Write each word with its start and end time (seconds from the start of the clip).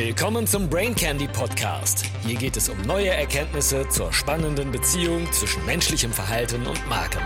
Willkommen 0.00 0.46
zum 0.46 0.70
Brain 0.70 0.94
Candy 0.94 1.26
Podcast. 1.26 2.06
Hier 2.24 2.36
geht 2.36 2.56
es 2.56 2.68
um 2.68 2.80
neue 2.82 3.08
Erkenntnisse 3.08 3.88
zur 3.88 4.12
spannenden 4.12 4.70
Beziehung 4.70 5.26
zwischen 5.32 5.66
menschlichem 5.66 6.12
Verhalten 6.12 6.64
und 6.68 6.88
Marken. 6.88 7.20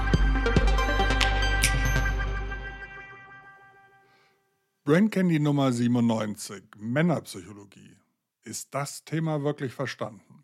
Brain 4.84 5.10
Candy 5.10 5.38
Nummer 5.38 5.70
97, 5.70 6.62
Männerpsychologie. 6.78 7.98
Ist 8.42 8.74
das 8.74 9.04
Thema 9.04 9.42
wirklich 9.42 9.74
verstanden? 9.74 10.42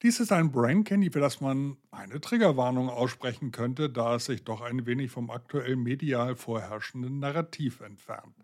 Dies 0.00 0.20
ist 0.20 0.32
ein 0.32 0.50
Brain 0.50 0.84
Candy, 0.84 1.10
für 1.10 1.20
das 1.20 1.42
man 1.42 1.76
eine 1.90 2.18
Triggerwarnung 2.18 2.88
aussprechen 2.88 3.52
könnte, 3.52 3.90
da 3.90 4.14
es 4.14 4.24
sich 4.24 4.42
doch 4.44 4.62
ein 4.62 4.86
wenig 4.86 5.10
vom 5.10 5.28
aktuell 5.28 5.76
medial 5.76 6.34
vorherrschenden 6.34 7.18
Narrativ 7.18 7.82
entfernt. 7.82 8.34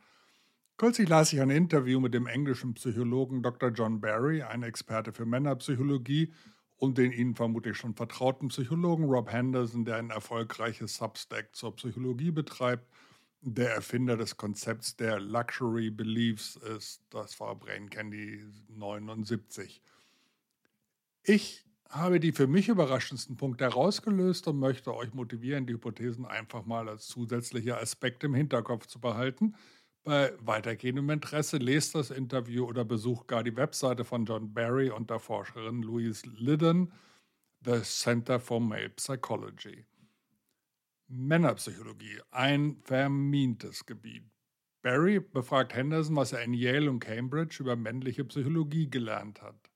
Kürzlich 0.82 1.08
las 1.08 1.32
ich 1.32 1.40
ein 1.40 1.50
Interview 1.50 2.00
mit 2.00 2.12
dem 2.12 2.26
englischen 2.26 2.74
Psychologen 2.74 3.40
Dr. 3.40 3.70
John 3.70 4.00
Barry, 4.00 4.42
ein 4.42 4.64
Experte 4.64 5.12
für 5.12 5.24
Männerpsychologie, 5.24 6.32
und 6.76 6.98
den 6.98 7.12
Ihnen 7.12 7.36
vermutlich 7.36 7.76
schon 7.76 7.94
vertrauten 7.94 8.48
Psychologen 8.48 9.04
Rob 9.04 9.30
Henderson, 9.30 9.84
der 9.84 9.98
ein 9.98 10.10
erfolgreiches 10.10 10.96
Substack 10.96 11.54
zur 11.54 11.76
Psychologie 11.76 12.32
betreibt, 12.32 12.84
der 13.42 13.72
Erfinder 13.72 14.16
des 14.16 14.36
Konzepts 14.36 14.96
der 14.96 15.20
Luxury 15.20 15.90
Beliefs 15.90 16.56
ist. 16.56 17.00
Das 17.10 17.38
war 17.38 17.54
Brain 17.54 17.88
Candy 17.88 18.44
79. 18.70 19.80
Ich 21.22 21.64
habe 21.90 22.18
die 22.18 22.32
für 22.32 22.48
mich 22.48 22.68
überraschendsten 22.68 23.36
Punkte 23.36 23.66
herausgelöst 23.66 24.48
und 24.48 24.58
möchte 24.58 24.92
euch 24.92 25.14
motivieren, 25.14 25.64
die 25.64 25.74
Hypothesen 25.74 26.26
einfach 26.26 26.66
mal 26.66 26.88
als 26.88 27.06
zusätzliche 27.06 27.78
Aspekte 27.78 28.26
im 28.26 28.34
Hinterkopf 28.34 28.88
zu 28.88 28.98
behalten– 28.98 29.54
bei 30.04 30.32
weitergehendem 30.40 31.10
Interesse 31.10 31.58
lest 31.58 31.94
das 31.94 32.10
Interview 32.10 32.66
oder 32.66 32.84
besucht 32.84 33.28
gar 33.28 33.42
die 33.42 33.56
Webseite 33.56 34.04
von 34.04 34.24
John 34.24 34.52
Barry 34.52 34.90
und 34.90 35.10
der 35.10 35.18
Forscherin 35.18 35.82
Louise 35.82 36.26
Liddon, 36.38 36.92
The 37.64 37.82
Center 37.82 38.40
for 38.40 38.60
Male 38.60 38.90
Psychology. 38.90 39.84
Männerpsychologie, 41.08 42.20
ein 42.30 42.78
vermintes 42.82 43.86
Gebiet. 43.86 44.24
Barry 44.82 45.20
befragt 45.20 45.74
Henderson, 45.74 46.16
was 46.16 46.32
er 46.32 46.42
in 46.42 46.54
Yale 46.54 46.90
und 46.90 46.98
Cambridge 46.98 47.58
über 47.60 47.76
männliche 47.76 48.24
Psychologie 48.24 48.90
gelernt 48.90 49.40
hat. 49.40 49.70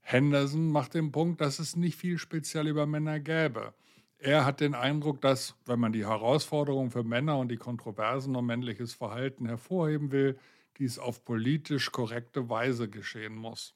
Henderson 0.00 0.72
macht 0.72 0.94
den 0.94 1.12
Punkt, 1.12 1.40
dass 1.40 1.58
es 1.58 1.76
nicht 1.76 1.96
viel 1.96 2.18
speziell 2.18 2.66
über 2.66 2.86
Männer 2.86 3.20
gäbe. 3.20 3.74
Er 4.18 4.44
hat 4.44 4.60
den 4.60 4.74
Eindruck, 4.74 5.20
dass, 5.20 5.54
wenn 5.64 5.78
man 5.78 5.92
die 5.92 6.04
Herausforderungen 6.04 6.90
für 6.90 7.04
Männer 7.04 7.38
und 7.38 7.48
die 7.48 7.56
Kontroversen 7.56 8.34
um 8.34 8.46
männliches 8.46 8.94
Verhalten 8.94 9.46
hervorheben 9.46 10.10
will, 10.10 10.38
dies 10.78 10.98
auf 10.98 11.24
politisch 11.24 11.92
korrekte 11.92 12.48
Weise 12.50 12.88
geschehen 12.88 13.36
muss. 13.36 13.74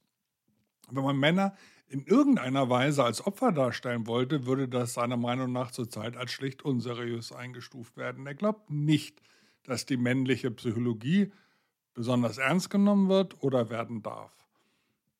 Wenn 0.90 1.04
man 1.04 1.16
Männer 1.16 1.54
in 1.88 2.04
irgendeiner 2.04 2.68
Weise 2.68 3.04
als 3.04 3.24
Opfer 3.24 3.52
darstellen 3.52 4.06
wollte, 4.06 4.46
würde 4.46 4.66
das 4.66 4.94
seiner 4.94 5.16
Meinung 5.16 5.52
nach 5.52 5.70
zurzeit 5.70 6.16
als 6.16 6.32
schlicht 6.32 6.64
unseriös 6.64 7.32
eingestuft 7.32 7.96
werden. 7.96 8.26
Er 8.26 8.34
glaubt 8.34 8.70
nicht, 8.70 9.20
dass 9.62 9.86
die 9.86 9.96
männliche 9.96 10.50
Psychologie 10.50 11.30
besonders 11.94 12.38
ernst 12.38 12.70
genommen 12.70 13.08
wird 13.08 13.42
oder 13.42 13.70
werden 13.70 14.02
darf. 14.02 14.41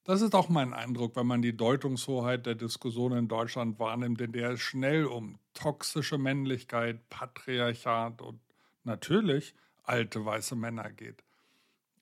Das 0.04 0.20
ist 0.20 0.34
auch 0.34 0.48
mein 0.48 0.72
Eindruck, 0.74 1.14
wenn 1.14 1.28
man 1.28 1.42
die 1.42 1.56
Deutungshoheit 1.56 2.44
der 2.44 2.56
Diskussion 2.56 3.12
in 3.12 3.28
Deutschland 3.28 3.78
wahrnimmt, 3.78 4.20
in 4.20 4.32
der 4.32 4.50
es 4.50 4.60
schnell 4.60 5.04
um 5.06 5.38
toxische 5.54 6.18
Männlichkeit, 6.18 7.08
Patriarchat 7.08 8.20
und 8.20 8.40
natürlich 8.82 9.54
alte 9.84 10.24
weiße 10.24 10.56
Männer 10.56 10.90
geht. 10.90 11.22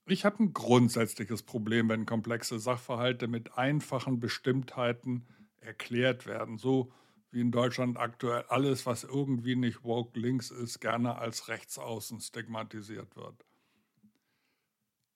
Ich 0.07 0.25
habe 0.25 0.43
ein 0.43 0.53
grundsätzliches 0.53 1.43
Problem, 1.43 1.89
wenn 1.89 2.07
komplexe 2.07 2.59
Sachverhalte 2.59 3.27
mit 3.27 3.55
einfachen 3.55 4.19
Bestimmtheiten 4.19 5.27
erklärt 5.59 6.25
werden, 6.25 6.57
so 6.57 6.91
wie 7.29 7.41
in 7.41 7.51
Deutschland 7.51 7.97
aktuell 7.97 8.45
alles, 8.49 8.87
was 8.87 9.03
irgendwie 9.03 9.55
nicht 9.55 9.83
woke 9.83 10.19
links 10.19 10.49
ist, 10.49 10.81
gerne 10.81 11.19
als 11.19 11.49
rechtsaußen 11.49 12.19
stigmatisiert 12.19 13.15
wird. 13.15 13.45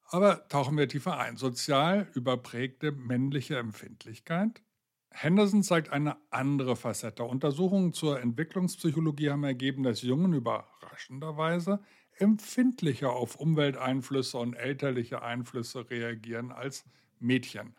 Aber 0.05 0.47
tauchen 0.49 0.77
wir 0.77 0.87
tiefer 0.87 1.17
ein. 1.17 1.37
Sozial 1.37 2.07
überprägte 2.13 2.91
männliche 2.91 3.57
Empfindlichkeit. 3.57 4.61
Henderson 5.09 5.63
zeigt 5.63 5.89
eine 5.89 6.17
andere 6.29 6.75
Facette. 6.75 7.23
Untersuchungen 7.23 7.93
zur 7.93 8.19
Entwicklungspsychologie 8.19 9.31
haben 9.31 9.43
ergeben, 9.43 9.83
dass 9.83 10.01
Jungen 10.01 10.33
überraschenderweise 10.33 11.79
empfindlicher 12.17 13.11
auf 13.11 13.35
Umwelteinflüsse 13.35 14.37
und 14.37 14.53
elterliche 14.53 15.21
Einflüsse 15.21 15.89
reagieren 15.89 16.51
als 16.51 16.85
Mädchen. 17.19 17.75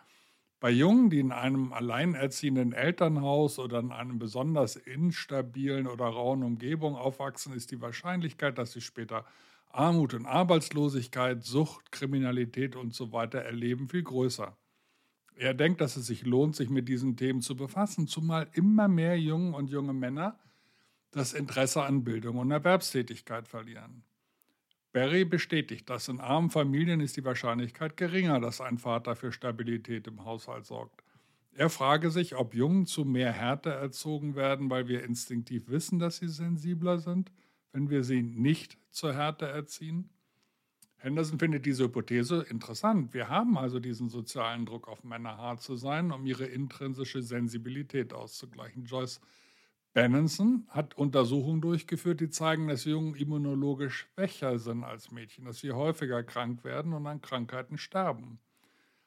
Bei 0.59 0.71
Jungen, 0.71 1.11
die 1.11 1.21
in 1.21 1.33
einem 1.33 1.73
alleinerziehenden 1.73 2.73
Elternhaus 2.73 3.59
oder 3.59 3.79
in 3.79 3.93
einer 3.93 4.15
besonders 4.15 4.77
instabilen 4.77 5.87
oder 5.87 6.07
rauen 6.07 6.43
Umgebung 6.43 6.97
aufwachsen, 6.97 7.53
ist 7.53 7.71
die 7.71 7.81
Wahrscheinlichkeit, 7.83 8.57
dass 8.57 8.73
sie 8.73 8.81
später 8.81 9.27
Armut 9.77 10.15
und 10.15 10.27
Arbeitslosigkeit, 10.27 11.45
Sucht, 11.45 11.93
Kriminalität 11.93 12.77
und 12.77 12.95
so 12.95 13.13
weiter 13.13 13.41
erleben, 13.41 13.89
viel 13.89 14.03
größer. 14.03 14.57
Er 15.35 15.53
denkt, 15.53 15.83
dass 15.83 15.97
es 15.97 16.07
sich 16.07 16.25
lohnt, 16.25 16.57
sich 16.57 16.71
mit 16.71 16.89
diesen 16.89 17.17
Themen 17.17 17.43
zu 17.43 17.57
befassen, 17.57 18.07
zumal 18.07 18.49
immer 18.55 18.89
mehr 18.89 19.21
Jungen 19.21 19.53
und 19.53 19.69
junge 19.69 19.93
Männer 19.93 20.39
das 21.11 21.35
Interesse 21.35 21.83
an 21.83 22.05
Bildung 22.05 22.39
und 22.39 22.51
Erwerbstätigkeit 22.51 23.49
verlieren. 23.49 24.03
Barry 24.93 25.27
bestätigt, 25.27 25.91
dass 25.91 26.09
in 26.09 26.21
armen 26.21 26.49
Familien 26.49 27.01
ist 27.01 27.19
die 27.19 27.25
Wahrscheinlichkeit 27.25 27.99
geringer, 27.99 28.41
dass 28.41 28.63
ein 28.63 28.79
Vater 28.79 29.15
für 29.15 29.31
Stabilität 29.31 30.07
im 30.07 30.25
Haushalt 30.25 30.65
sorgt. 30.65 31.03
Er 31.53 31.69
frage 31.69 32.11
sich, 32.11 32.35
ob 32.35 32.55
Jungen 32.55 32.87
zu 32.87 33.05
mehr 33.05 33.33
Härte 33.33 33.71
erzogen 33.71 34.37
werden, 34.37 34.71
weil 34.71 34.89
wir 34.89 35.05
instinktiv 35.05 35.69
wissen, 35.69 35.99
dass 35.99 36.17
sie 36.17 36.29
sensibler 36.29 36.99
sind– 36.99 37.31
wenn 37.77 37.91
wir 37.91 38.05
sie 38.05 38.23
nicht 38.23 38.79
zur 38.97 39.15
Härte 39.15 39.47
erziehen? 39.47 40.11
Henderson 40.97 41.39
findet 41.39 41.67
diese 41.67 41.85
Hypothese 41.85 42.47
interessant. 42.49 43.13
Wir 43.13 43.29
haben 43.29 43.59
also 43.59 43.79
diesen 43.79 44.09
sozialen 44.09 44.65
Druck 44.65 44.89
auf 44.89 45.05
Männer 45.05 45.37
hart 45.37 45.61
zu 45.61 45.77
sein, 45.77 46.11
um 46.11 46.25
ihre 46.25 46.47
intrinsische 46.47 47.23
Sensibilität 47.23 48.15
auszugleichen. 48.15 48.87
Joyce 48.87 49.21
Benenson 49.93 50.67
hat 50.69 50.97
Untersuchungen 50.97 51.61
durchgeführt, 51.61 52.21
die 52.21 52.31
zeigen, 52.31 52.69
dass 52.69 52.85
Jungen 52.85 53.15
immunologisch 53.15 54.09
schwächer 54.15 54.59
sind 54.59 54.85
als 54.85 55.11
Mädchen, 55.11 55.45
dass 55.45 55.59
sie 55.61 55.73
häufiger 55.73 56.23
krank 56.23 56.65
werden 56.65 56.93
und 56.93 57.07
an 57.07 57.21
Krankheiten 57.21 57.79
sterben. 57.79 58.39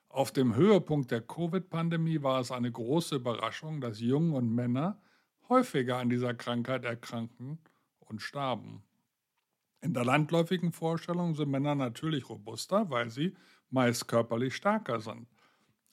Auf 0.07 0.31
dem 0.31 0.56
Höhepunkt 0.56 1.11
der 1.11 1.21
Covid-Pandemie 1.21 2.21
war 2.21 2.39
es 2.39 2.51
eine 2.51 2.71
große 2.71 3.16
Überraschung, 3.16 3.81
dass 3.81 4.00
Jungen 4.00 4.33
und 4.33 4.53
Männer 4.53 5.01
häufiger 5.50 5.97
an 5.97 6.09
dieser 6.09 6.33
Krankheit 6.33 6.85
erkranken 6.85 7.59
und 8.00 8.21
starben. 8.21 8.83
In 9.81 9.94
der 9.94 10.03
landläufigen 10.03 10.72
Vorstellung 10.73 11.35
sind 11.35 11.50
Männer 11.50 11.75
natürlich 11.75 12.29
robuster, 12.29 12.90
weil 12.90 13.09
sie 13.09 13.35
meist 13.69 14.07
körperlich 14.07 14.56
stärker 14.56 15.00
sind. 15.00 15.28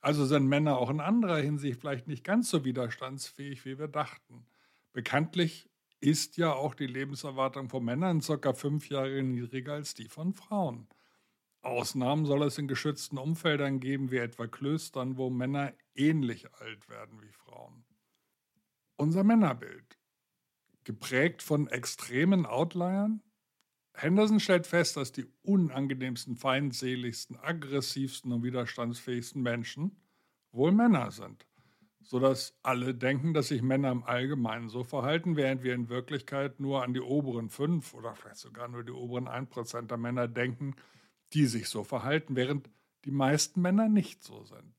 Also 0.00 0.24
sind 0.24 0.46
Männer 0.46 0.78
auch 0.78 0.90
in 0.90 1.00
anderer 1.00 1.38
Hinsicht 1.38 1.80
vielleicht 1.80 2.06
nicht 2.06 2.24
ganz 2.24 2.50
so 2.50 2.64
widerstandsfähig, 2.64 3.64
wie 3.64 3.78
wir 3.78 3.88
dachten. 3.88 4.46
Bekanntlich 4.92 5.68
ist 6.00 6.36
ja 6.36 6.52
auch 6.52 6.74
die 6.74 6.86
Lebenserwartung 6.86 7.68
von 7.68 7.84
Männern 7.84 8.20
ca. 8.20 8.52
fünf 8.52 8.88
Jahre 8.88 9.22
niedriger 9.22 9.74
als 9.74 9.94
die 9.94 10.08
von 10.08 10.32
Frauen. 10.32 10.88
Ausnahmen 11.62 12.26
soll 12.26 12.44
es 12.44 12.58
in 12.58 12.68
geschützten 12.68 13.18
Umfeldern 13.18 13.80
geben, 13.80 14.10
wie 14.10 14.18
etwa 14.18 14.46
Klöstern, 14.46 15.16
wo 15.16 15.30
Männer 15.30 15.72
ähnlich 15.94 16.52
alt 16.54 16.88
werden 16.88 17.20
wie 17.22 17.32
Frauen. 17.32 17.84
Unser 18.96 19.24
Männerbild 19.24 19.98
geprägt 20.84 21.42
von 21.42 21.66
extremen 21.66 22.46
Outliern? 22.46 23.20
Henderson 23.96 24.40
stellt 24.40 24.66
fest, 24.66 24.96
dass 24.96 25.12
die 25.12 25.26
unangenehmsten, 25.42 26.36
feindseligsten, 26.36 27.38
aggressivsten 27.38 28.30
und 28.32 28.42
widerstandsfähigsten 28.42 29.42
Menschen 29.42 29.96
wohl 30.52 30.72
Männer 30.72 31.10
sind, 31.10 31.46
sodass 32.02 32.58
alle 32.62 32.94
denken, 32.94 33.32
dass 33.32 33.48
sich 33.48 33.62
Männer 33.62 33.90
im 33.90 34.04
Allgemeinen 34.04 34.68
so 34.68 34.84
verhalten, 34.84 35.36
während 35.36 35.62
wir 35.62 35.74
in 35.74 35.88
Wirklichkeit 35.88 36.60
nur 36.60 36.82
an 36.82 36.94
die 36.94 37.00
oberen 37.00 37.48
fünf 37.48 37.94
oder 37.94 38.14
vielleicht 38.14 38.36
sogar 38.36 38.68
nur 38.68 38.84
die 38.84 38.92
oberen 38.92 39.28
ein 39.28 39.48
Prozent 39.48 39.90
der 39.90 39.98
Männer 39.98 40.28
denken, 40.28 40.74
die 41.32 41.46
sich 41.46 41.68
so 41.68 41.82
verhalten, 41.82 42.36
während 42.36 42.70
die 43.04 43.10
meisten 43.10 43.62
Männer 43.62 43.88
nicht 43.88 44.22
so 44.22 44.44
sind. 44.44 44.74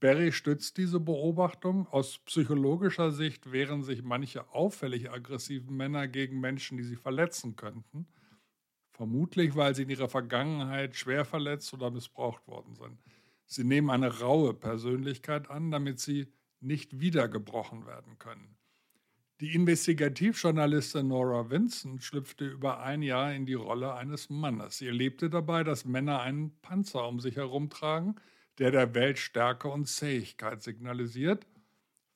Berry 0.00 0.32
stützt 0.32 0.76
diese 0.76 1.00
Beobachtung. 1.00 1.86
Aus 1.86 2.18
psychologischer 2.18 3.10
Sicht 3.10 3.52
wehren 3.52 3.82
sich 3.82 4.02
manche 4.02 4.50
auffällig 4.52 5.10
aggressiven 5.10 5.76
Männer 5.76 6.08
gegen 6.08 6.40
Menschen, 6.40 6.76
die 6.76 6.84
sie 6.84 6.96
verletzen 6.96 7.56
könnten. 7.56 8.06
Vermutlich, 8.94 9.56
weil 9.56 9.74
sie 9.74 9.82
in 9.82 9.90
ihrer 9.90 10.08
Vergangenheit 10.08 10.94
schwer 10.94 11.24
verletzt 11.24 11.74
oder 11.74 11.90
missbraucht 11.90 12.46
worden 12.46 12.76
sind. 12.76 12.96
Sie 13.44 13.64
nehmen 13.64 13.90
eine 13.90 14.20
raue 14.20 14.54
Persönlichkeit 14.54 15.50
an, 15.50 15.72
damit 15.72 15.98
sie 15.98 16.32
nicht 16.60 17.00
wiedergebrochen 17.00 17.86
werden 17.86 18.18
können. 18.18 18.56
Die 19.40 19.52
Investigativjournalistin 19.52 21.08
Nora 21.08 21.50
Vincent 21.50 22.04
schlüpfte 22.04 22.46
über 22.46 22.80
ein 22.80 23.02
Jahr 23.02 23.34
in 23.34 23.46
die 23.46 23.54
Rolle 23.54 23.94
eines 23.94 24.30
Mannes. 24.30 24.78
Sie 24.78 24.86
erlebte 24.86 25.28
dabei, 25.28 25.64
dass 25.64 25.84
Männer 25.84 26.20
einen 26.20 26.56
Panzer 26.62 27.08
um 27.08 27.18
sich 27.18 27.34
herumtragen, 27.34 28.14
der 28.58 28.70
der 28.70 28.94
Welt 28.94 29.18
Stärke 29.18 29.66
und 29.68 29.86
Zähigkeit 29.86 30.62
signalisiert, 30.62 31.48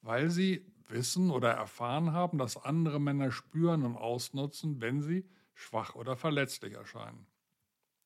weil 0.00 0.30
sie 0.30 0.64
wissen 0.86 1.32
oder 1.32 1.50
erfahren 1.50 2.12
haben, 2.12 2.38
dass 2.38 2.56
andere 2.56 3.00
Männer 3.00 3.32
spüren 3.32 3.84
und 3.84 3.96
ausnutzen, 3.96 4.80
wenn 4.80 5.02
sie 5.02 5.24
schwach 5.58 5.94
oder 5.94 6.16
verletzlich 6.16 6.74
erscheinen. 6.74 7.26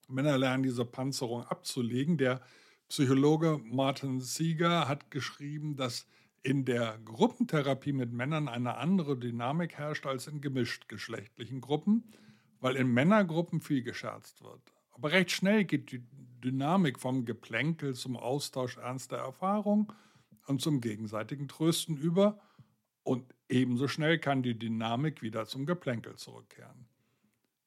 Männer 0.08 0.38
lernen 0.38 0.62
diese 0.62 0.84
Panzerung 0.84 1.44
abzulegen. 1.44 2.16
Der 2.16 2.40
Psychologe 2.88 3.60
Martin 3.64 4.20
Sieger 4.20 4.88
hat 4.88 5.10
geschrieben, 5.10 5.76
dass 5.76 6.06
in 6.42 6.64
der 6.64 6.98
Gruppentherapie 7.04 7.92
mit 7.92 8.12
Männern 8.12 8.48
eine 8.48 8.76
andere 8.76 9.16
Dynamik 9.16 9.74
herrscht 9.74 10.06
als 10.06 10.26
in 10.26 10.40
gemischtgeschlechtlichen 10.40 11.60
Gruppen, 11.60 12.10
weil 12.60 12.76
in 12.76 12.88
Männergruppen 12.88 13.60
viel 13.60 13.82
gescherzt 13.82 14.42
wird. 14.42 14.60
Aber 14.90 15.12
recht 15.12 15.30
schnell 15.30 15.64
geht 15.64 15.92
die 15.92 16.02
Dynamik 16.42 16.98
vom 16.98 17.24
Geplänkel 17.24 17.94
zum 17.94 18.16
Austausch 18.16 18.78
ernster 18.78 19.18
Erfahrung 19.18 19.92
und 20.46 20.60
zum 20.60 20.80
gegenseitigen 20.80 21.48
Trösten 21.48 21.96
über 21.96 22.40
und 23.04 23.34
ebenso 23.48 23.88
schnell 23.88 24.18
kann 24.18 24.42
die 24.42 24.58
Dynamik 24.58 25.22
wieder 25.22 25.46
zum 25.46 25.66
Geplänkel 25.66 26.16
zurückkehren. 26.16 26.88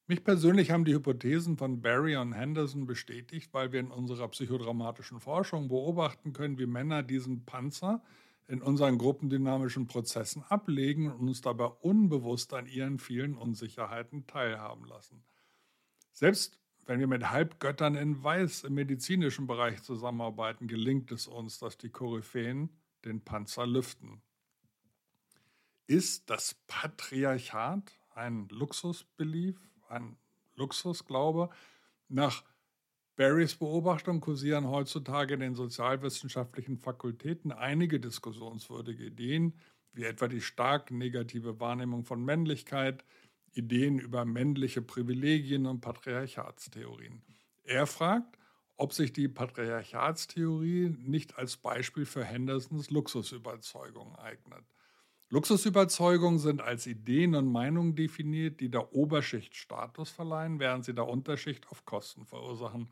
Mich 0.08 0.22
persönlich 0.22 0.70
haben 0.70 0.84
die 0.84 0.94
Hypothesen 0.94 1.56
von 1.56 1.82
Barry 1.82 2.16
und 2.16 2.32
Henderson 2.32 2.86
bestätigt, 2.86 3.52
weil 3.52 3.72
wir 3.72 3.80
in 3.80 3.90
unserer 3.90 4.28
psychodramatischen 4.28 5.18
Forschung 5.18 5.68
beobachten 5.68 6.32
können, 6.32 6.58
wie 6.58 6.66
Männer 6.66 7.02
diesen 7.02 7.44
Panzer 7.44 8.04
in 8.46 8.62
unseren 8.62 8.98
gruppendynamischen 8.98 9.88
Prozessen 9.88 10.44
ablegen 10.44 11.10
und 11.10 11.26
uns 11.26 11.40
dabei 11.40 11.66
unbewusst 11.66 12.54
an 12.54 12.66
ihren 12.66 13.00
vielen 13.00 13.34
Unsicherheiten 13.34 14.28
teilhaben 14.28 14.84
lassen. 14.86 15.24
Selbst 16.12 16.56
wenn 16.86 17.00
wir 17.00 17.08
mit 17.08 17.30
Halbgöttern 17.30 17.96
in 17.96 18.22
Weiß 18.22 18.62
im 18.62 18.74
medizinischen 18.74 19.48
Bereich 19.48 19.82
zusammenarbeiten, 19.82 20.68
gelingt 20.68 21.10
es 21.10 21.26
uns, 21.26 21.58
dass 21.58 21.78
die 21.78 21.90
Koryphäen 21.90 22.70
den 23.04 23.22
Panzer 23.22 23.66
lüften. 23.66 24.22
Ist 25.88 26.30
das 26.30 26.54
Patriarchat 26.68 27.92
ein 28.14 28.46
Luxusbelief, 28.50 29.56
ein 29.88 30.16
Luxusglaube? 30.54 31.50
Nach 32.08 32.44
Barrys 33.16 33.54
Beobachtung 33.54 34.20
kursieren 34.20 34.68
heutzutage 34.68 35.34
in 35.34 35.40
den 35.40 35.54
sozialwissenschaftlichen 35.54 36.76
Fakultäten 36.76 37.50
einige 37.50 37.98
diskussionswürdige 37.98 39.06
Ideen, 39.06 39.54
wie 39.92 40.04
etwa 40.04 40.28
die 40.28 40.42
stark 40.42 40.90
negative 40.90 41.58
Wahrnehmung 41.58 42.04
von 42.04 42.22
Männlichkeit, 42.22 43.04
Ideen 43.52 43.98
über 43.98 44.26
männliche 44.26 44.82
Privilegien 44.82 45.64
und 45.64 45.80
Patriarchatstheorien. 45.80 47.22
Er 47.64 47.86
fragt, 47.86 48.38
ob 48.76 48.92
sich 48.92 49.14
die 49.14 49.28
Patriarchatstheorie 49.28 50.94
nicht 50.98 51.38
als 51.38 51.56
Beispiel 51.56 52.04
für 52.04 52.22
Hendersons 52.22 52.90
Luxusüberzeugung 52.90 54.14
eignet. 54.16 54.64
Luxusüberzeugungen 55.28 56.38
sind 56.38 56.62
als 56.62 56.86
Ideen 56.86 57.34
und 57.34 57.50
Meinungen 57.50 57.96
definiert, 57.96 58.60
die 58.60 58.70
der 58.70 58.94
Oberschicht 58.94 59.56
Status 59.56 60.10
verleihen, 60.10 60.60
während 60.60 60.84
sie 60.84 60.94
der 60.94 61.08
Unterschicht 61.08 61.68
auf 61.68 61.84
Kosten 61.84 62.24
verursachen. 62.24 62.88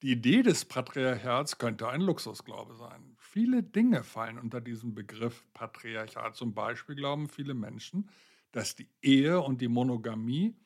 Die 0.00 0.12
Idee 0.12 0.42
des 0.42 0.64
Patriarchats 0.64 1.58
könnte 1.58 1.88
ein 1.88 2.00
Luxusglaube 2.00 2.74
sein. 2.76 3.16
Viele 3.18 3.62
Dinge 3.62 4.04
fallen 4.04 4.38
unter 4.38 4.60
diesen 4.60 4.94
Begriff 4.94 5.44
Patriarchat. 5.52 6.36
Zum 6.36 6.54
Beispiel 6.54 6.94
glauben 6.94 7.28
viele 7.28 7.52
Menschen, 7.52 8.08
dass 8.52 8.76
die 8.76 8.88
Ehe 9.02 9.40
und 9.40 9.60
die 9.60 9.68
Monogamie 9.68 10.56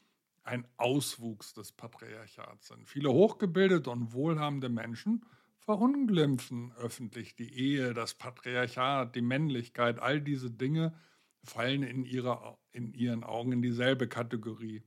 ein 0.45 0.67
Auswuchs 0.77 1.55
des 1.55 1.73
Patriarchats 1.73 2.69
sind. 2.69 2.89
Viele 2.89 3.11
hochgebildete 3.11 3.91
und 3.91 4.13
wohlhabende 4.13 4.69
Menschen 4.69 5.25
verunglimpfen 5.65 6.73
öffentlich 6.73 7.37
die 7.37 7.53
Ehe, 7.53 7.95
das 7.95 8.15
Patriarchat, 8.15 9.15
die 9.15 9.23
Männlichkeit, 9.23 9.99
all 9.99 10.21
diese 10.21 10.51
Dinge 10.51 10.95
fallen 11.45 11.83
in, 11.83 12.05
ihrer, 12.05 12.59
in 12.73 12.93
ihren 12.95 13.25
Augen 13.25 13.53
in 13.53 13.63
dieselbe 13.63 14.09
Kategorie. 14.09 14.83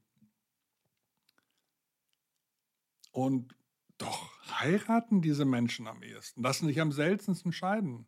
Und 3.11 3.55
doch 3.97 4.29
heiraten 4.59 5.21
diese 5.21 5.45
Menschen 5.45 5.87
am 5.87 6.03
ehesten, 6.03 6.41
lassen 6.41 6.67
sich 6.67 6.81
am 6.81 6.91
seltensten 6.91 7.53
scheiden. 7.53 8.05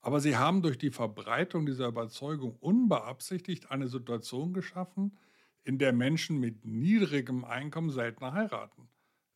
Aber 0.00 0.20
sie 0.20 0.36
haben 0.36 0.62
durch 0.62 0.78
die 0.78 0.92
Verbreitung 0.92 1.66
dieser 1.66 1.88
Überzeugung 1.88 2.56
unbeabsichtigt 2.60 3.72
eine 3.72 3.88
Situation 3.88 4.52
geschaffen, 4.52 5.18
in 5.64 5.78
der 5.78 5.92
Menschen 5.92 6.38
mit 6.38 6.64
niedrigem 6.64 7.44
Einkommen 7.44 7.90
seltener 7.90 8.32
heiraten. 8.32 8.88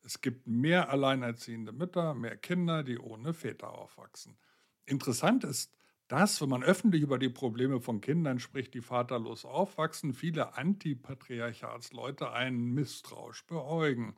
Es 0.03 0.19
gibt 0.19 0.47
mehr 0.47 0.89
alleinerziehende 0.89 1.71
Mütter, 1.71 2.13
mehr 2.13 2.35
Kinder, 2.35 2.83
die 2.83 2.99
ohne 2.99 3.33
Väter 3.33 3.73
aufwachsen. 3.73 4.37
Interessant 4.85 5.45
ist, 5.45 5.71
dass, 6.09 6.41
wenn 6.41 6.49
man 6.49 6.63
öffentlich 6.63 7.01
über 7.01 7.17
die 7.17 7.29
Probleme 7.29 7.79
von 7.79 8.01
Kindern 8.01 8.39
spricht, 8.39 8.73
die 8.73 8.81
vaterlos 8.81 9.45
aufwachsen, 9.45 10.13
viele 10.13 10.57
Antipatriarchatsleute 10.57 12.31
einen 12.31 12.73
misstrauisch 12.73 13.45
beäugen. 13.45 14.15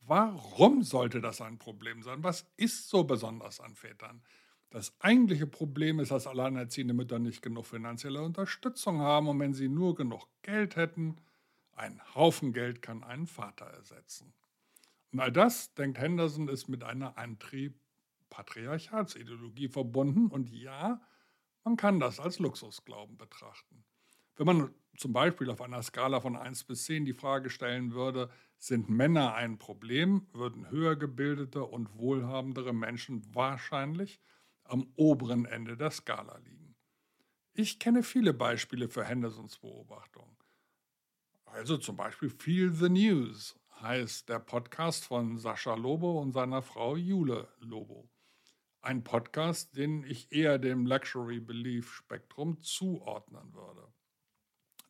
Warum 0.00 0.82
sollte 0.82 1.20
das 1.20 1.40
ein 1.40 1.58
Problem 1.58 2.02
sein? 2.02 2.22
Was 2.22 2.46
ist 2.56 2.90
so 2.90 3.04
besonders 3.04 3.60
an 3.60 3.74
Vätern? 3.74 4.22
Das 4.70 4.94
eigentliche 5.00 5.46
Problem 5.46 5.98
ist, 5.98 6.10
dass 6.10 6.26
alleinerziehende 6.26 6.92
Mütter 6.92 7.18
nicht 7.18 7.40
genug 7.40 7.66
finanzielle 7.66 8.22
Unterstützung 8.22 9.00
haben 9.00 9.28
und 9.28 9.40
wenn 9.40 9.54
sie 9.54 9.68
nur 9.68 9.94
genug 9.94 10.28
Geld 10.42 10.76
hätten, 10.76 11.16
ein 11.72 12.00
Haufen 12.14 12.52
Geld 12.52 12.82
kann 12.82 13.02
einen 13.02 13.26
Vater 13.26 13.66
ersetzen. 13.66 14.32
Und 15.16 15.22
all 15.22 15.32
das, 15.32 15.72
denkt 15.72 15.98
Henderson, 15.98 16.46
ist 16.46 16.68
mit 16.68 16.84
einer 16.84 17.16
Antrieb-Patriarchatsideologie 17.16 19.68
verbunden. 19.68 20.26
Und 20.26 20.50
ja, 20.50 21.00
man 21.64 21.78
kann 21.78 22.00
das 22.00 22.20
als 22.20 22.38
Luxusglauben 22.38 23.16
betrachten. 23.16 23.82
Wenn 24.36 24.46
man 24.46 24.74
zum 24.98 25.14
Beispiel 25.14 25.48
auf 25.48 25.62
einer 25.62 25.82
Skala 25.82 26.20
von 26.20 26.36
1 26.36 26.64
bis 26.64 26.84
10 26.84 27.06
die 27.06 27.14
Frage 27.14 27.48
stellen 27.48 27.94
würde, 27.94 28.28
sind 28.58 28.90
Männer 28.90 29.32
ein 29.32 29.56
Problem, 29.56 30.26
würden 30.34 30.68
höher 30.68 30.96
gebildete 30.96 31.64
und 31.64 31.96
wohlhabendere 31.96 32.74
Menschen 32.74 33.22
wahrscheinlich 33.34 34.20
am 34.64 34.86
oberen 34.96 35.46
Ende 35.46 35.78
der 35.78 35.92
Skala 35.92 36.36
liegen. 36.44 36.76
Ich 37.54 37.78
kenne 37.78 38.02
viele 38.02 38.34
Beispiele 38.34 38.90
für 38.90 39.06
Hendersons 39.06 39.60
Beobachtung. 39.60 40.36
Also 41.46 41.78
zum 41.78 41.96
Beispiel 41.96 42.28
Feel 42.28 42.70
the 42.70 42.90
News 42.90 43.58
heißt 43.80 44.28
der 44.28 44.38
Podcast 44.38 45.04
von 45.04 45.38
Sascha 45.38 45.74
Lobo 45.74 46.20
und 46.20 46.32
seiner 46.32 46.62
Frau 46.62 46.96
Jule 46.96 47.48
Lobo. 47.60 48.08
Ein 48.80 49.04
Podcast, 49.04 49.76
den 49.76 50.04
ich 50.04 50.32
eher 50.32 50.58
dem 50.58 50.86
Luxury 50.86 51.40
Belief 51.40 51.92
Spektrum 51.92 52.60
zuordnen 52.60 53.52
würde. 53.52 53.86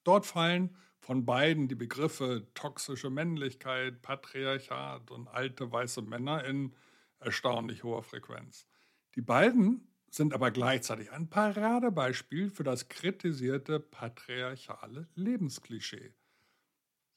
Dort 0.04 0.26
fallen 0.26 0.76
von 1.00 1.24
beiden 1.24 1.68
die 1.68 1.74
Begriffe 1.74 2.46
toxische 2.54 3.10
Männlichkeit, 3.10 4.02
Patriarchat 4.02 5.10
und 5.10 5.28
alte 5.28 5.70
weiße 5.70 6.02
Männer 6.02 6.44
in 6.44 6.74
erstaunlich 7.18 7.82
hoher 7.82 8.02
Frequenz. 8.02 8.66
Die 9.14 9.22
beiden 9.22 9.88
sind 10.10 10.32
aber 10.32 10.50
gleichzeitig 10.50 11.10
ein 11.10 11.28
Paradebeispiel 11.28 12.50
für 12.50 12.64
das 12.64 12.88
kritisierte 12.88 13.80
patriarchale 13.80 15.08
Lebensklischee 15.14 16.14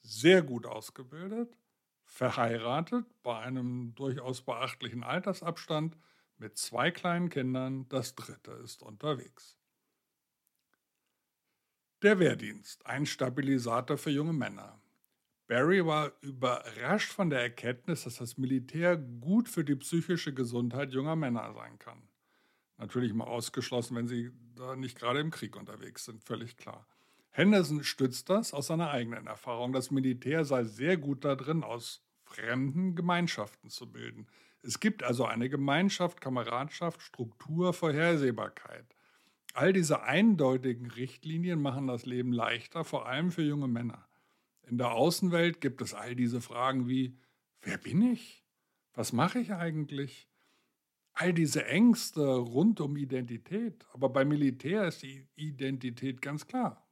sehr 0.02 0.42
gut 0.42 0.66
ausgebildet, 0.66 1.58
verheiratet 2.06 3.06
bei 3.24 3.38
einem 3.40 3.94
durchaus 3.96 4.42
beachtlichen 4.42 5.04
Altersabstand 5.04 5.98
mit 6.38 6.58
zwei 6.58 6.92
kleinen 6.92 7.30
Kindern, 7.30 7.88
das 7.90 8.16
dritte 8.16 8.52
ist 8.52 8.82
unterwegs. 8.82 9.58
Der 12.02 12.18
Wehrdienst, 12.18 12.86
ein 12.86 13.06
Stabilisator 13.06 13.98
für 13.98 14.10
junge 14.10 14.34
Männer. 14.34 14.82
Barry 15.48 15.86
war 15.86 16.14
überrascht 16.22 17.12
von 17.12 17.30
der 17.30 17.42
Erkenntnis, 17.42 18.04
dass 18.04 18.18
das 18.18 18.38
Militär 18.38 18.96
gut 18.96 19.50
für 19.50 19.66
die 19.66 19.76
psychische 19.76 20.34
Gesundheit 20.34 20.94
junger 20.94 21.16
Männer 21.16 21.54
sein 21.54 21.78
kann. 21.80 22.08
Natürlich 22.78 23.14
mal 23.14 23.26
ausgeschlossen, 23.26 23.98
wenn 23.98 24.08
sie 24.08 24.32
da 24.56 24.76
nicht 24.76 24.98
gerade 24.98 25.20
im 25.20 25.32
Krieg 25.32 25.58
unterwegs 25.58 26.06
sind, 26.06 26.24
völlig 26.24 26.56
klar. 26.56 26.88
Henderson 27.32 27.84
stützt 27.84 28.30
das 28.30 28.54
aus 28.54 28.68
seiner 28.68 28.92
eigenen 28.92 29.28
Erfahrung. 29.28 29.72
Das 29.72 29.92
Militär 29.92 30.46
sei 30.46 30.64
sehr 30.64 30.98
gut 30.98 31.24
darin, 31.24 31.64
aus 31.64 32.04
fremden 32.24 32.96
Gemeinschaften 32.96 33.70
zu 33.70 33.92
bilden. 33.92 34.28
Es 34.62 34.80
gibt 34.80 35.04
also 35.04 35.26
eine 35.26 35.50
Gemeinschaft, 35.50 36.22
Kameradschaft, 36.22 37.02
Struktur, 37.02 37.74
Vorhersehbarkeit. 37.74 38.86
All 39.54 39.74
diese 39.74 40.04
eindeutigen 40.04 40.92
Richtlinien 40.92 41.62
machen 41.62 41.88
das 41.88 42.06
Leben 42.06 42.34
leichter, 42.34 42.84
vor 42.84 43.08
allem 43.08 43.32
für 43.32 43.42
junge 43.42 43.68
Männer. 43.68 44.08
In 44.64 44.78
der 44.78 44.92
Außenwelt 44.92 45.62
gibt 45.62 45.82
es 45.82 45.94
all 45.94 46.16
diese 46.16 46.42
Fragen 46.42 46.88
wie, 46.88 47.18
wer 47.62 47.78
bin 47.78 48.02
ich? 48.02 48.46
Was 48.94 49.14
mache 49.14 49.40
ich 49.40 49.54
eigentlich? 49.54 50.30
All 51.14 51.34
diese 51.34 51.66
Ängste 51.66 52.22
rund 52.36 52.80
um 52.80 52.96
Identität. 52.96 53.86
Aber 53.94 54.10
beim 54.10 54.28
Militär 54.28 54.88
ist 54.88 55.02
die 55.02 55.28
Identität 55.36 56.22
ganz 56.22 56.46
klar. 56.46 56.89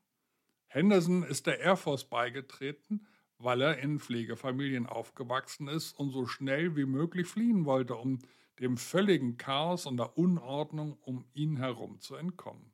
Henderson 0.77 1.23
ist 1.23 1.47
der 1.47 1.59
Air 1.59 1.75
Force 1.75 2.03
beigetreten, 2.03 3.07
weil 3.39 3.61
er 3.61 3.79
in 3.79 3.99
Pflegefamilien 3.99 4.85
aufgewachsen 4.85 5.67
ist 5.67 5.97
und 5.97 6.11
so 6.11 6.27
schnell 6.27 6.75
wie 6.75 6.85
möglich 6.85 7.25
fliehen 7.25 7.65
wollte, 7.65 7.95
um 7.95 8.19
dem 8.59 8.77
völligen 8.77 9.37
Chaos 9.37 9.87
und 9.87 9.97
der 9.97 10.15
Unordnung 10.19 10.95
um 11.01 11.25
ihn 11.33 11.57
herum 11.57 11.99
zu 11.99 12.13
entkommen. 12.13 12.71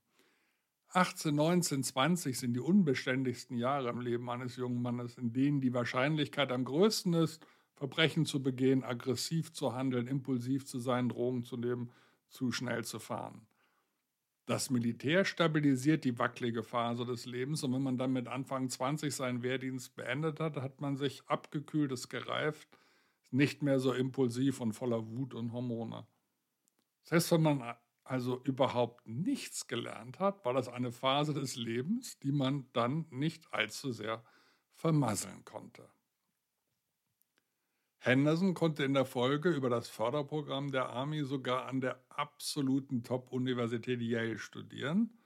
18, 0.89 1.33
19, 1.33 1.83
20 1.83 2.37
sind 2.37 2.53
die 2.55 2.59
unbeständigsten 2.59 3.55
Jahre 3.55 3.91
im 3.91 4.01
Leben 4.01 4.29
eines 4.29 4.57
jungen 4.57 4.81
Mannes, 4.81 5.17
in 5.17 5.31
denen 5.31 5.61
die 5.61 5.73
Wahrscheinlichkeit 5.73 6.51
am 6.51 6.65
größten 6.65 7.13
ist, 7.13 7.47
Verbrechen 7.73 8.25
zu 8.25 8.43
begehen, 8.43 8.83
aggressiv 8.83 9.53
zu 9.53 9.75
handeln, 9.75 10.07
impulsiv 10.07 10.65
zu 10.65 10.79
sein, 10.79 11.07
Drogen 11.07 11.45
zu 11.45 11.55
nehmen, 11.55 11.89
zu 12.27 12.51
schnell 12.51 12.83
zu 12.83 12.99
fahren. 12.99 13.47
Das 14.45 14.69
Militär 14.69 15.23
stabilisiert 15.23 16.03
die 16.03 16.19
wackelige 16.19 16.63
Phase 16.63 17.05
des 17.05 17.25
Lebens 17.25 17.63
und 17.63 17.73
wenn 17.73 17.81
man 17.81 17.97
dann 17.97 18.11
mit 18.11 18.27
Anfang 18.27 18.69
20 18.69 19.15
seinen 19.15 19.41
Wehrdienst 19.41 19.95
beendet 19.95 20.41
hat, 20.41 20.57
hat 20.57 20.81
man 20.81 20.97
sich 20.97 21.23
abgekühlt, 21.27 21.93
ist 21.93 22.09
gereift, 22.09 22.67
nicht 23.31 23.63
mehr 23.63 23.79
so 23.79 23.93
impulsiv 23.93 24.59
und 24.59 24.73
voller 24.73 25.07
Wut 25.07 25.33
und 25.33 25.53
Hormone. 25.53 26.05
Selbst 27.03 27.31
wenn 27.31 27.41
man 27.41 27.75
also 28.03 28.41
überhaupt 28.43 29.07
nichts 29.07 29.67
gelernt 29.67 30.19
hat, 30.19 30.43
war 30.43 30.53
das 30.53 30.67
eine 30.67 30.91
Phase 30.91 31.33
des 31.33 31.55
Lebens, 31.55 32.19
die 32.19 32.33
man 32.33 32.67
dann 32.73 33.05
nicht 33.11 33.53
allzu 33.53 33.93
sehr 33.93 34.25
vermasseln 34.73 35.45
konnte. 35.45 35.89
Henderson 38.05 38.53
konnte 38.53 38.83
in 38.83 38.93
der 38.93 39.05
Folge 39.05 39.49
über 39.49 39.69
das 39.69 39.87
Förderprogramm 39.87 40.73
der 40.73 40.89
Army 40.89 41.23
sogar 41.23 41.67
an 41.67 41.79
der 41.79 42.03
absoluten 42.09 43.01
Top-Universität 43.01 44.01
Yale 44.01 44.39
studieren. 44.39 45.17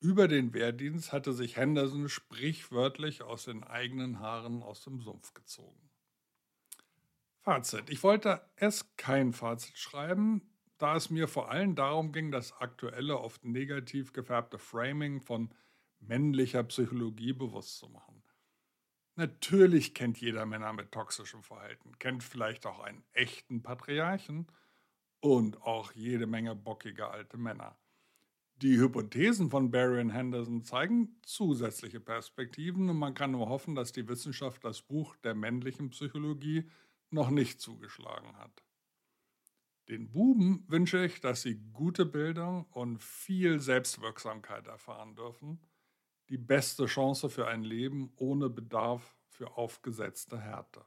Über 0.00 0.26
den 0.26 0.52
Wehrdienst 0.52 1.12
hatte 1.12 1.32
sich 1.32 1.56
Henderson 1.56 2.08
sprichwörtlich 2.08 3.22
aus 3.22 3.44
den 3.44 3.62
eigenen 3.62 4.18
Haaren 4.18 4.64
aus 4.64 4.82
dem 4.82 5.00
Sumpf 5.00 5.32
gezogen. 5.32 5.78
Fazit. 7.38 7.88
Ich 7.88 8.02
wollte 8.02 8.40
erst 8.56 8.98
kein 8.98 9.32
Fazit 9.32 9.78
schreiben, 9.78 10.42
da 10.78 10.96
es 10.96 11.08
mir 11.08 11.28
vor 11.28 11.52
allem 11.52 11.76
darum 11.76 12.10
ging, 12.10 12.32
das 12.32 12.52
aktuelle, 12.54 13.20
oft 13.20 13.44
negativ 13.44 14.12
gefärbte 14.12 14.58
Framing 14.58 15.20
von 15.20 15.54
männlicher 16.00 16.64
Psychologie 16.64 17.32
bewusst 17.32 17.78
zu 17.78 17.88
machen. 17.88 18.21
Natürlich 19.14 19.92
kennt 19.92 20.18
jeder 20.20 20.46
Männer 20.46 20.72
mit 20.72 20.90
toxischem 20.90 21.42
Verhalten, 21.42 21.98
kennt 21.98 22.24
vielleicht 22.24 22.64
auch 22.64 22.80
einen 22.80 23.04
echten 23.12 23.62
Patriarchen 23.62 24.46
und 25.20 25.60
auch 25.62 25.92
jede 25.92 26.26
Menge 26.26 26.54
bockige 26.54 27.08
alte 27.08 27.36
Männer. 27.36 27.76
Die 28.56 28.78
Hypothesen 28.78 29.50
von 29.50 29.70
Barry 29.70 30.00
und 30.00 30.10
Henderson 30.10 30.62
zeigen 30.62 31.20
zusätzliche 31.22 32.00
Perspektiven 32.00 32.88
und 32.88 32.96
man 32.96 33.12
kann 33.12 33.32
nur 33.32 33.48
hoffen, 33.48 33.74
dass 33.74 33.92
die 33.92 34.08
Wissenschaft 34.08 34.64
das 34.64 34.80
Buch 34.80 35.16
der 35.16 35.34
männlichen 35.34 35.90
Psychologie 35.90 36.70
noch 37.10 37.28
nicht 37.30 37.60
zugeschlagen 37.60 38.38
hat. 38.38 38.62
Den 39.88 40.10
Buben 40.10 40.64
wünsche 40.68 41.04
ich, 41.04 41.20
dass 41.20 41.42
sie 41.42 41.56
gute 41.72 42.06
Bildung 42.06 42.64
und 42.70 43.02
viel 43.02 43.60
Selbstwirksamkeit 43.60 44.68
erfahren 44.68 45.16
dürfen 45.16 45.60
die 46.28 46.38
beste 46.38 46.86
Chance 46.86 47.28
für 47.28 47.46
ein 47.46 47.62
Leben 47.62 48.12
ohne 48.16 48.48
Bedarf 48.48 49.16
für 49.28 49.56
aufgesetzte 49.56 50.40
Härte. 50.40 50.84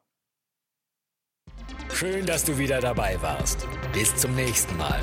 Schön, 1.93 2.25
dass 2.25 2.43
du 2.43 2.57
wieder 2.57 2.81
dabei 2.81 3.21
warst. 3.21 3.67
Bis 3.93 4.15
zum 4.15 4.35
nächsten 4.35 4.75
Mal. 4.77 5.01